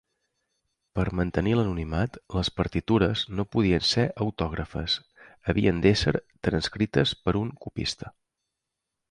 Per 0.99 1.03
mantenir 1.17 1.51
l’anonimat, 1.59 2.17
les 2.35 2.49
partitures 2.61 3.25
no 3.41 3.45
podien 3.57 3.85
ser 3.91 4.07
autògrafes, 4.25 4.97
havien 5.55 5.85
d’ésser 5.85 6.15
transcrites 6.49 7.15
per 7.29 7.37
un 7.45 7.55
copista. 7.69 8.13